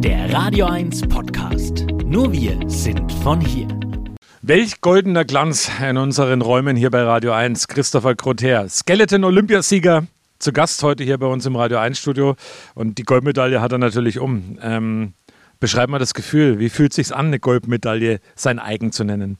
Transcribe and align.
Der 0.00 0.32
Radio 0.32 0.66
1 0.66 1.08
Podcast. 1.08 1.86
Nur 2.04 2.32
wir 2.32 2.56
sind 2.68 3.12
von 3.24 3.40
hier. 3.40 3.66
Welch 4.42 4.80
goldener 4.80 5.24
Glanz 5.24 5.68
in 5.82 5.96
unseren 5.96 6.40
Räumen 6.40 6.76
hier 6.76 6.90
bei 6.90 7.02
Radio 7.02 7.32
1. 7.32 7.66
Christopher 7.66 8.14
Croter, 8.14 8.68
Skeleton-Olympiasieger, 8.68 10.06
zu 10.38 10.52
Gast 10.52 10.84
heute 10.84 11.02
hier 11.02 11.18
bei 11.18 11.26
uns 11.26 11.46
im 11.46 11.56
Radio 11.56 11.78
1 11.78 11.98
Studio. 11.98 12.36
Und 12.76 12.98
die 12.98 13.02
Goldmedaille 13.02 13.60
hat 13.60 13.72
er 13.72 13.78
natürlich 13.78 14.20
um. 14.20 14.56
Ähm, 14.62 15.14
beschreib 15.58 15.88
mal 15.90 15.98
das 15.98 16.14
Gefühl. 16.14 16.60
Wie 16.60 16.68
fühlt 16.68 16.92
es 16.92 16.96
sich 16.96 17.16
an, 17.16 17.26
eine 17.26 17.40
Goldmedaille 17.40 18.20
sein 18.36 18.60
eigen 18.60 18.92
zu 18.92 19.02
nennen? 19.02 19.36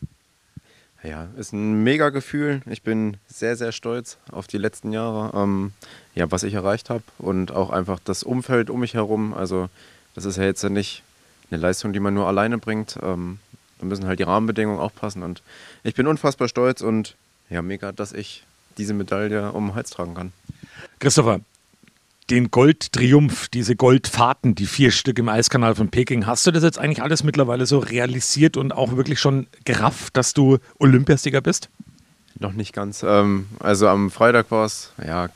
Ja, 1.05 1.29
ist 1.37 1.53
ein 1.53 1.85
mega 1.85 2.09
Gefühl. 2.09 2.63
Ich 2.67 2.83
bin 2.83 3.19
sehr, 3.29 3.55
sehr 3.55 3.71
stolz 3.71 4.19
auf 4.33 4.49
die 4.49 4.59
letzten 4.59 4.91
Jahre, 4.91 5.31
ähm, 5.41 5.73
ja, 6.17 6.29
was 6.33 6.43
ich 6.43 6.55
erreicht 6.55 6.91
habe 6.91 7.05
und 7.19 7.53
auch 7.53 7.71
einfach 7.71 8.01
das 8.03 8.25
Umfeld 8.25 8.69
um 8.69 8.81
mich 8.81 8.95
herum. 8.95 9.33
Also, 9.33 9.69
das 10.15 10.25
ist 10.25 10.37
ja 10.37 10.45
jetzt 10.45 10.63
ja 10.63 10.69
nicht 10.69 11.03
eine 11.51 11.61
Leistung, 11.61 11.93
die 11.93 12.01
man 12.01 12.15
nur 12.15 12.27
alleine 12.27 12.59
bringt. 12.59 12.99
Ähm, 13.03 13.39
da 13.79 13.87
müssen 13.87 14.07
halt 14.07 14.19
die 14.19 14.25
Rahmenbedingungen 14.25 14.81
auch 14.81 14.95
passen. 14.95 15.23
Und 15.23 15.43
ich 15.85 15.95
bin 15.95 16.07
unfassbar 16.07 16.49
stolz 16.49 16.81
und 16.81 17.15
ja, 17.51 17.63
mega, 17.63 17.93
dass 17.93 18.13
ich 18.13 18.45
diese 18.77 18.95
Medaille 18.95 19.53
um 19.53 19.69
den 19.69 19.75
Hals 19.75 19.91
tragen 19.91 20.15
kann. 20.15 20.33
Christopher, 20.99 21.41
den 22.31 22.51
Goldtriumph, 22.51 23.49
diese 23.49 23.75
Goldfahrten, 23.75 24.55
die 24.55 24.67
vier 24.67 24.91
Stück 24.91 25.19
im 25.19 25.29
Eiskanal 25.29 25.75
von 25.75 25.89
Peking, 25.89 26.27
hast 26.27 26.47
du 26.47 26.51
das 26.51 26.63
jetzt 26.63 26.79
eigentlich 26.79 27.03
alles 27.03 27.25
mittlerweile 27.25 27.67
so 27.67 27.79
realisiert 27.79 28.57
und 28.57 28.73
auch 28.73 28.97
wirklich 28.97 29.19
schon 29.19 29.47
gerafft, 29.65 30.17
dass 30.17 30.35
du 30.35 30.59
Olympiasieger 30.79 31.41
bist? 31.41 31.71
Noch 32.39 32.53
nicht 32.53 32.73
ganz. 32.73 33.03
Ähm, 33.03 33.49
also 33.61 33.89
am 33.89 34.11
Freitag 34.11 34.51
war 34.51 34.67
es 34.67 34.93
ja 35.05 35.29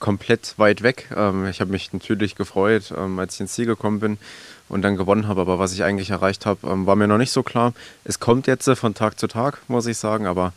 komplett 0.00 0.54
weit 0.58 0.82
weg. 0.82 1.08
Ähm, 1.16 1.46
ich 1.46 1.60
habe 1.60 1.70
mich 1.70 1.92
natürlich 1.92 2.34
gefreut, 2.34 2.92
ähm, 2.96 3.18
als 3.18 3.34
ich 3.34 3.40
ins 3.40 3.52
Ziel 3.52 3.66
gekommen 3.66 4.00
bin 4.00 4.18
und 4.68 4.82
dann 4.82 4.96
gewonnen 4.96 5.28
habe. 5.28 5.42
Aber 5.42 5.58
was 5.58 5.72
ich 5.72 5.84
eigentlich 5.84 6.10
erreicht 6.10 6.46
habe, 6.46 6.66
ähm, 6.66 6.86
war 6.86 6.96
mir 6.96 7.06
noch 7.06 7.18
nicht 7.18 7.30
so 7.30 7.42
klar. 7.42 7.72
Es 8.04 8.18
kommt 8.18 8.46
jetzt 8.46 8.66
äh, 8.66 8.74
von 8.74 8.94
Tag 8.94 9.20
zu 9.20 9.28
Tag, 9.28 9.60
muss 9.68 9.86
ich 9.86 9.98
sagen. 9.98 10.26
Aber 10.26 10.52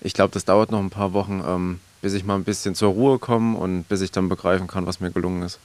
ich 0.00 0.12
glaube, 0.12 0.34
das 0.34 0.44
dauert 0.44 0.70
noch 0.70 0.80
ein 0.80 0.90
paar 0.90 1.12
Wochen, 1.12 1.42
ähm, 1.46 1.80
bis 2.02 2.12
ich 2.12 2.24
mal 2.24 2.34
ein 2.34 2.44
bisschen 2.44 2.74
zur 2.74 2.92
Ruhe 2.92 3.18
komme 3.18 3.56
und 3.56 3.84
bis 3.88 4.00
ich 4.00 4.10
dann 4.10 4.28
begreifen 4.28 4.66
kann, 4.66 4.86
was 4.86 5.00
mir 5.00 5.10
gelungen 5.10 5.42
ist. 5.42 5.58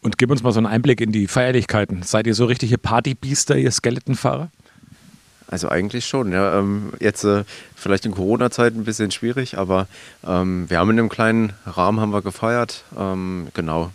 Und 0.00 0.18
gib 0.18 0.30
uns 0.30 0.42
mal 0.42 0.52
so 0.52 0.58
einen 0.58 0.66
Einblick 0.66 1.00
in 1.00 1.12
die 1.12 1.26
Feierlichkeiten. 1.28 2.02
Seid 2.02 2.26
ihr 2.26 2.34
so 2.34 2.46
richtige 2.46 2.78
Partybiester, 2.78 3.56
ihr 3.56 3.70
Skeletonfahrer? 3.70 4.50
Also 5.52 5.68
eigentlich 5.68 6.06
schon, 6.06 6.32
ja. 6.32 6.58
Ähm, 6.58 6.94
jetzt 6.98 7.24
äh, 7.24 7.44
vielleicht 7.76 8.06
in 8.06 8.12
Corona-Zeiten 8.12 8.80
ein 8.80 8.84
bisschen 8.84 9.10
schwierig, 9.10 9.58
aber 9.58 9.86
ähm, 10.26 10.64
wir 10.70 10.78
haben 10.78 10.88
in 10.88 10.98
einem 10.98 11.10
kleinen 11.10 11.52
Rahmen 11.66 12.00
haben 12.00 12.10
wir 12.10 12.22
gefeiert. 12.22 12.84
Ähm, 12.98 13.48
genau. 13.52 13.90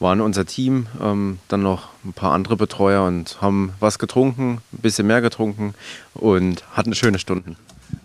Waren 0.00 0.20
unser 0.20 0.44
Team, 0.44 0.88
dann 0.98 1.62
noch 1.62 1.90
ein 2.04 2.12
paar 2.12 2.32
andere 2.32 2.56
Betreuer 2.56 3.04
und 3.04 3.40
haben 3.40 3.72
was 3.78 4.00
getrunken, 4.00 4.60
ein 4.72 4.78
bisschen 4.82 5.06
mehr 5.06 5.20
getrunken 5.20 5.74
und 6.14 6.64
hatten 6.72 6.94
schöne 6.96 7.20
Stunden. 7.20 7.56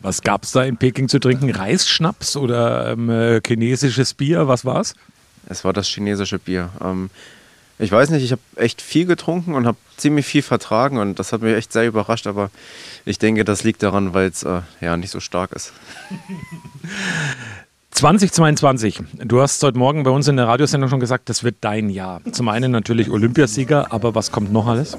Was 0.03 0.21
gab 0.21 0.43
es 0.43 0.51
da 0.51 0.63
in 0.63 0.77
Peking 0.77 1.09
zu 1.09 1.19
trinken? 1.19 1.49
Reisschnaps 1.49 2.37
oder 2.37 2.91
äh, 2.91 3.41
chinesisches 3.45 4.13
Bier? 4.13 4.47
Was 4.47 4.63
war's? 4.63 4.93
Es 5.47 5.65
war 5.65 5.73
das 5.73 5.87
chinesische 5.87 6.37
Bier. 6.37 6.69
Ich 7.81 7.91
weiß 7.91 8.09
nicht, 8.09 8.23
ich 8.23 8.33
habe 8.33 8.41
echt 8.57 8.81
viel 8.81 9.05
getrunken 9.05 9.53
und 9.55 9.65
habe 9.65 9.77
ziemlich 9.95 10.25
viel 10.25 10.41
vertragen 10.41 10.97
und 10.97 11.17
das 11.17 11.31
hat 11.31 11.41
mich 11.41 11.55
echt 11.55 11.71
sehr 11.71 11.87
überrascht, 11.87 12.27
aber 12.27 12.51
ich 13.05 13.19
denke, 13.19 13.45
das 13.45 13.63
liegt 13.63 13.81
daran, 13.81 14.13
weil 14.13 14.27
es 14.27 14.43
äh, 14.43 14.61
ja 14.81 14.97
nicht 14.97 15.11
so 15.11 15.21
stark 15.21 15.53
ist. 15.53 15.71
2022. 17.91 19.01
Du 19.25 19.41
hast 19.41 19.63
heute 19.63 19.77
Morgen 19.77 20.03
bei 20.03 20.11
uns 20.11 20.27
in 20.27 20.35
der 20.37 20.47
Radiosendung 20.47 20.89
schon 20.89 20.99
gesagt, 20.99 21.29
das 21.29 21.43
wird 21.43 21.55
dein 21.61 21.89
Jahr. 21.89 22.21
Zum 22.31 22.49
einen 22.49 22.71
natürlich 22.71 23.09
Olympiasieger, 23.09 23.91
aber 23.91 24.13
was 24.13 24.31
kommt 24.31 24.53
noch 24.53 24.67
alles? 24.67 24.97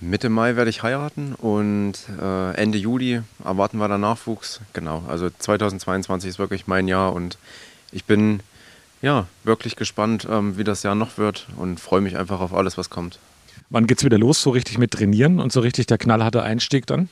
Mitte 0.00 0.28
Mai 0.28 0.56
werde 0.56 0.70
ich 0.70 0.82
heiraten 0.82 1.34
und 1.34 1.94
äh, 2.20 2.54
Ende 2.54 2.78
Juli 2.78 3.22
erwarten 3.44 3.78
wir 3.78 3.88
dann 3.88 4.02
Nachwuchs. 4.02 4.60
Genau, 4.72 5.02
also 5.08 5.28
2022 5.30 6.30
ist 6.30 6.38
wirklich 6.38 6.66
mein 6.66 6.86
Jahr 6.86 7.14
und 7.14 7.36
ich 7.92 8.04
bin 8.04 8.40
ja 9.02 9.26
wirklich 9.44 9.76
gespannt, 9.76 10.26
ähm, 10.30 10.56
wie 10.56 10.64
das 10.64 10.82
Jahr 10.82 10.94
noch 10.94 11.18
wird 11.18 11.46
und 11.56 11.80
freue 11.80 12.00
mich 12.00 12.16
einfach 12.16 12.40
auf 12.40 12.52
alles, 12.54 12.78
was 12.78 12.90
kommt. 12.90 13.18
Wann 13.70 13.86
geht 13.86 13.98
es 13.98 14.04
wieder 14.04 14.18
los, 14.18 14.40
so 14.42 14.50
richtig 14.50 14.78
mit 14.78 14.92
Trainieren 14.92 15.40
und 15.40 15.52
so 15.52 15.60
richtig 15.60 15.86
der 15.86 15.98
knallharte 15.98 16.42
Einstieg 16.42 16.86
dann? 16.86 17.08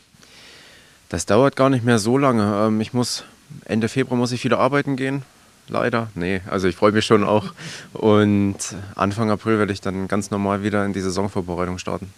Das 1.09 1.27
dauert 1.27 1.55
gar 1.55 1.71
nicht 1.71 1.85
mehr 1.85 1.99
so 1.99 2.19
lange. 2.19 2.67
Ähm, 2.67 2.81
ich 2.81 2.93
muss 2.93 3.25
Ende 3.65 3.89
Februar 3.89 4.19
muss 4.19 4.33
ich 4.33 4.45
wieder 4.45 4.59
arbeiten 4.59 4.97
gehen. 4.97 5.23
Leider. 5.69 6.09
Nee, 6.15 6.43
also 6.49 6.69
ich 6.69 6.77
freue 6.77 6.93
mich 6.93 7.05
schon 7.05 7.25
auch. 7.25 7.53
Und 7.93 8.57
Anfang 8.95 9.31
April 9.31 9.59
werde 9.59 9.73
ich 9.73 9.81
dann 9.81 10.07
ganz 10.07 10.31
normal 10.31 10.63
wieder 10.63 10.85
in 10.85 10.93
die 10.93 11.01
Saisonvorbereitung 11.01 11.79
starten. 11.79 12.13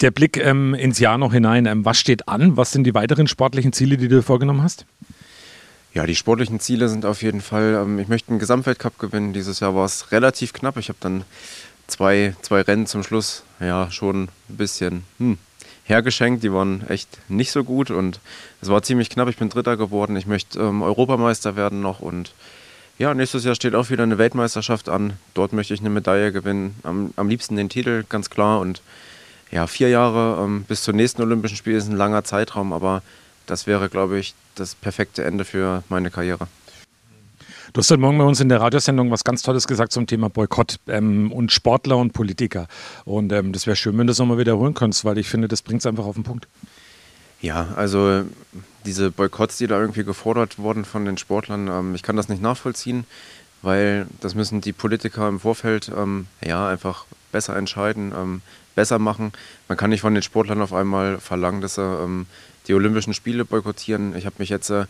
Der 0.00 0.10
Blick 0.10 0.36
ähm, 0.36 0.74
ins 0.74 0.98
Jahr 0.98 1.18
noch 1.18 1.32
hinein. 1.32 1.66
Ähm, 1.66 1.84
was 1.84 1.98
steht 1.98 2.28
an? 2.28 2.56
Was 2.56 2.72
sind 2.72 2.84
die 2.84 2.94
weiteren 2.94 3.26
sportlichen 3.26 3.72
Ziele, 3.72 3.96
die 3.96 4.08
du 4.08 4.16
dir 4.16 4.22
vorgenommen 4.22 4.62
hast? 4.62 4.86
Ja, 5.94 6.06
die 6.06 6.16
sportlichen 6.16 6.58
Ziele 6.58 6.88
sind 6.88 7.06
auf 7.06 7.22
jeden 7.22 7.40
Fall, 7.40 7.80
ähm, 7.80 8.00
ich 8.00 8.08
möchte 8.08 8.30
einen 8.30 8.40
Gesamtweltcup 8.40 8.98
gewinnen. 8.98 9.32
Dieses 9.32 9.60
Jahr 9.60 9.76
war 9.76 9.84
es 9.84 10.10
relativ 10.10 10.52
knapp. 10.52 10.76
Ich 10.76 10.88
habe 10.88 10.98
dann 11.00 11.24
zwei, 11.86 12.34
zwei 12.42 12.62
Rennen 12.62 12.88
zum 12.88 13.04
Schluss 13.04 13.44
ja 13.60 13.88
schon 13.92 14.24
ein 14.24 14.56
bisschen 14.56 15.04
hm, 15.18 15.38
hergeschenkt. 15.84 16.42
Die 16.42 16.52
waren 16.52 16.84
echt 16.88 17.08
nicht 17.28 17.52
so 17.52 17.62
gut 17.62 17.92
und 17.92 18.18
es 18.60 18.70
war 18.70 18.82
ziemlich 18.82 19.08
knapp. 19.08 19.28
Ich 19.28 19.36
bin 19.36 19.50
Dritter 19.50 19.76
geworden. 19.76 20.16
Ich 20.16 20.26
möchte 20.26 20.58
ähm, 20.58 20.82
Europameister 20.82 21.54
werden 21.54 21.80
noch 21.80 22.00
und 22.00 22.34
ja, 22.98 23.14
nächstes 23.14 23.44
Jahr 23.44 23.54
steht 23.54 23.76
auch 23.76 23.90
wieder 23.90 24.02
eine 24.02 24.18
Weltmeisterschaft 24.18 24.88
an. 24.88 25.14
Dort 25.34 25.52
möchte 25.52 25.74
ich 25.74 25.80
eine 25.80 25.90
Medaille 25.90 26.32
gewinnen. 26.32 26.76
Am, 26.82 27.12
am 27.16 27.28
liebsten 27.28 27.54
den 27.54 27.68
Titel, 27.68 28.04
ganz 28.08 28.30
klar. 28.30 28.58
Und 28.58 28.82
ja, 29.52 29.68
vier 29.68 29.90
Jahre 29.90 30.42
ähm, 30.42 30.64
bis 30.66 30.82
zum 30.82 30.96
nächsten 30.96 31.22
Olympischen 31.22 31.56
Spiel 31.56 31.74
ist 31.74 31.88
ein 31.88 31.96
langer 31.96 32.24
Zeitraum, 32.24 32.72
aber 32.72 33.02
das 33.46 33.66
wäre, 33.66 33.88
glaube 33.88 34.18
ich, 34.18 34.34
das 34.54 34.74
perfekte 34.74 35.24
Ende 35.24 35.44
für 35.44 35.82
meine 35.88 36.10
Karriere. 36.10 36.48
Du 37.72 37.80
hast 37.80 37.90
heute 37.90 38.00
Morgen 38.00 38.18
bei 38.18 38.24
uns 38.24 38.40
in 38.40 38.48
der 38.48 38.60
Radiosendung 38.60 39.10
was 39.10 39.24
ganz 39.24 39.42
Tolles 39.42 39.66
gesagt 39.66 39.90
zum 39.90 40.06
Thema 40.06 40.30
Boykott 40.30 40.78
ähm, 40.86 41.32
und 41.32 41.50
Sportler 41.50 41.96
und 41.96 42.12
Politiker. 42.12 42.68
Und 43.04 43.32
ähm, 43.32 43.52
das 43.52 43.66
wäre 43.66 43.74
schön, 43.74 43.98
wenn 43.98 44.06
du 44.06 44.12
das 44.12 44.20
nochmal 44.20 44.38
wiederholen 44.38 44.74
könntest, 44.74 45.04
weil 45.04 45.18
ich 45.18 45.28
finde, 45.28 45.48
das 45.48 45.62
bringt 45.62 45.80
es 45.80 45.86
einfach 45.86 46.04
auf 46.04 46.14
den 46.14 46.22
Punkt. 46.22 46.46
Ja, 47.40 47.68
also 47.74 48.22
diese 48.86 49.10
Boykotts, 49.10 49.58
die 49.58 49.66
da 49.66 49.80
irgendwie 49.80 50.04
gefordert 50.04 50.58
wurden 50.58 50.84
von 50.84 51.04
den 51.04 51.18
Sportlern, 51.18 51.66
ähm, 51.66 51.94
ich 51.96 52.04
kann 52.04 52.16
das 52.16 52.28
nicht 52.28 52.40
nachvollziehen, 52.40 53.06
weil 53.60 54.06
das 54.20 54.36
müssen 54.36 54.60
die 54.60 54.72
Politiker 54.72 55.26
im 55.26 55.40
Vorfeld 55.40 55.90
ähm, 55.96 56.26
ja 56.44 56.68
einfach 56.68 57.06
besser 57.32 57.56
entscheiden, 57.56 58.12
ähm, 58.16 58.40
besser 58.76 58.98
machen. 58.98 59.32
Man 59.68 59.76
kann 59.76 59.90
nicht 59.90 60.02
von 60.02 60.14
den 60.14 60.22
Sportlern 60.22 60.62
auf 60.62 60.72
einmal 60.72 61.18
verlangen, 61.18 61.60
dass 61.60 61.74
sie 61.74 61.82
ähm, 61.82 62.26
die 62.66 62.74
Olympischen 62.74 63.14
Spiele 63.14 63.44
boykottieren. 63.44 64.16
Ich 64.16 64.26
habe 64.26 64.36
mich 64.38 64.48
jetzt 64.48 64.70
äh, 64.70 64.86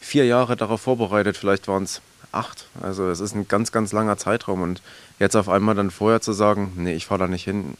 vier 0.00 0.26
Jahre 0.26 0.56
darauf 0.56 0.80
vorbereitet, 0.80 1.36
vielleicht 1.36 1.68
waren 1.68 1.84
es 1.84 2.02
acht. 2.32 2.66
Also 2.80 3.08
es 3.08 3.20
ist 3.20 3.34
ein 3.34 3.48
ganz, 3.48 3.72
ganz 3.72 3.92
langer 3.92 4.16
Zeitraum 4.16 4.62
und 4.62 4.82
jetzt 5.18 5.36
auf 5.36 5.48
einmal 5.48 5.74
dann 5.74 5.90
vorher 5.90 6.20
zu 6.20 6.32
sagen, 6.32 6.72
nee, 6.76 6.94
ich 6.94 7.06
fahre 7.06 7.20
da 7.20 7.28
nicht 7.28 7.44
hin 7.44 7.76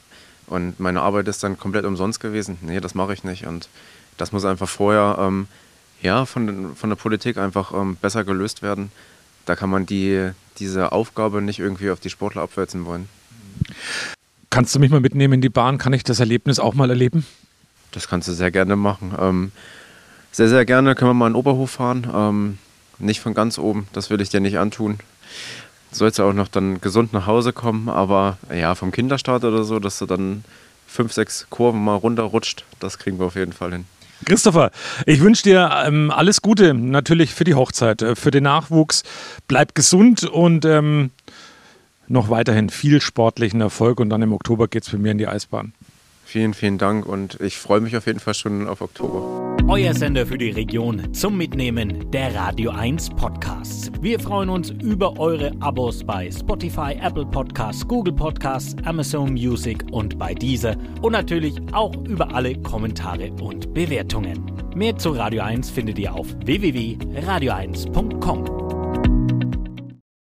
und 0.47 0.78
meine 0.78 1.02
Arbeit 1.02 1.28
ist 1.28 1.42
dann 1.42 1.58
komplett 1.58 1.84
umsonst 1.84 2.20
gewesen, 2.20 2.58
nee, 2.60 2.81
das 2.81 2.94
mache 2.94 3.14
ich 3.14 3.25
nicht 3.25 3.47
und 3.47 3.69
das 4.16 4.32
muss 4.32 4.44
einfach 4.44 4.69
vorher 4.69 5.16
ähm, 5.19 5.48
ja, 6.02 6.26
von, 6.26 6.76
von 6.76 6.91
der 6.91 6.97
Politik 6.97 7.38
einfach 7.38 7.72
ähm, 7.72 7.97
besser 7.97 8.25
gelöst 8.25 8.62
werden. 8.62 8.92
Da 9.47 9.56
kann 9.56 9.70
man 9.70 9.86
die, 9.86 10.31
diese 10.58 10.92
Aufgabe 10.92 11.42
nicht 11.42 11.58
irgendwie 11.58 11.91
auf 11.91 12.00
die 12.00 12.10
Sportler 12.10 12.42
abwälzen 12.42 12.84
wollen. 12.84 13.08
Kannst 14.50 14.75
du 14.75 14.78
mich 14.78 14.91
mal 14.91 15.00
mitnehmen 15.00 15.34
in 15.34 15.41
die 15.41 15.48
Bahn? 15.48 15.78
Kann 15.78 15.92
ich 15.92 16.04
das 16.04 16.20
Erlebnis 16.20 16.58
auch 16.58 16.75
mal 16.75 16.91
erleben? 16.91 17.25
Das 17.92 18.08
kannst 18.08 18.28
du 18.28 18.32
sehr 18.32 18.50
gerne 18.50 18.76
machen. 18.76 19.14
Ähm, 19.19 19.53
sehr, 20.32 20.48
sehr 20.48 20.64
gerne 20.64 20.94
können 20.94 21.10
wir 21.10 21.14
mal 21.14 21.26
in 21.26 21.34
den 21.34 21.38
Oberhof 21.38 21.70
fahren. 21.70 22.06
Ähm, 22.12 22.58
nicht 22.98 23.20
von 23.20 23.34
ganz 23.34 23.58
oben, 23.58 23.86
das 23.92 24.10
will 24.10 24.20
ich 24.20 24.30
dir 24.30 24.41
nicht 24.41 24.58
antun. 24.58 24.98
Sollst 25.91 26.19
du 26.19 26.22
auch 26.22 26.32
noch 26.32 26.48
dann 26.48 26.81
gesund 26.81 27.12
nach 27.12 27.26
Hause 27.26 27.52
kommen, 27.52 27.88
aber 27.88 28.38
ja, 28.55 28.75
vom 28.75 28.93
Kinderstart 28.93 29.44
oder 29.44 29.64
so, 29.64 29.78
dass 29.78 29.99
du 29.99 30.06
dann 30.06 30.44
fünf, 30.87 31.12
sechs 31.12 31.46
Kurven 31.50 31.84
mal 31.84 31.96
runterrutscht, 31.96 32.64
das 32.81 32.99
kriegen 32.99 33.19
wir 33.19 33.26
auf 33.26 33.37
jeden 33.37 33.52
Fall 33.52 33.72
hin. 33.72 33.84
Christopher, 34.25 34.70
ich 35.05 35.20
wünsche 35.20 35.43
dir 35.43 35.70
ähm, 35.84 36.11
alles 36.11 36.43
Gute 36.43 36.75
natürlich 36.75 37.34
für 37.34 37.44
die 37.44 37.55
Hochzeit, 37.55 38.02
äh, 38.02 38.14
für 38.14 38.31
den 38.31 38.44
Nachwuchs. 38.44 39.02
Bleib 39.49 39.75
gesund 39.75 40.25
und 40.25 40.64
ähm, 40.64 41.11
noch 42.08 42.31
weiterhin 42.31 42.70
viel 42.70 43.00
sportlichen 43.00 43.61
Erfolg 43.61 43.99
und 43.99 44.11
dann 44.11 44.22
im 44.22 44.32
Oktober 44.32 44.69
geht 44.69 44.84
es 44.84 44.88
für 44.88 44.99
mir 44.99 45.12
in 45.12 45.19
die 45.19 45.26
Eisbahn. 45.26 45.72
Vielen, 46.24 46.54
vielen 46.54 46.78
Dank 46.78 47.04
und 47.06 47.40
ich 47.40 47.58
freue 47.58 47.80
mich 47.80 47.96
auf 47.96 48.06
jeden 48.06 48.20
Fall 48.20 48.34
schon 48.34 48.69
auf 48.69 48.80
Oktober. 48.80 49.56
Euer 49.69 49.94
Sender 49.94 50.26
für 50.26 50.38
die 50.38 50.50
Region 50.50 51.14
zum 51.14 51.36
Mitnehmen 51.36 52.10
der 52.10 52.34
Radio 52.34 52.72
1 52.72 53.10
Podcasts. 53.10 53.92
Wir 54.00 54.19
freuen 54.19 54.48
uns 54.48 54.70
über 54.70 55.16
eure 55.19 55.52
Abos 55.60 56.02
bei 56.04 56.28
Spotify, 56.30 56.96
Apple 57.00 57.26
Podcasts, 57.26 57.86
Google 57.86 58.14
Podcasts, 58.14 58.74
Amazon 58.84 59.32
Music 59.32 59.84
und 59.92 60.19
bei 60.19 60.34
dieser 60.34 60.76
und 61.00 61.12
natürlich 61.12 61.54
auch 61.72 61.94
über 62.06 62.34
alle 62.34 62.60
Kommentare 62.62 63.30
und 63.40 63.72
Bewertungen. 63.72 64.50
Mehr 64.75 64.96
zu 64.96 65.10
Radio 65.10 65.42
1 65.42 65.70
findet 65.70 65.98
ihr 65.98 66.14
auf 66.14 66.26
www.radio1.com. 66.44 68.62